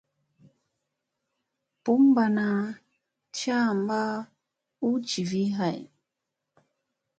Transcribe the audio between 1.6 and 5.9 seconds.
Bunbana caamba huɗ jivi hay.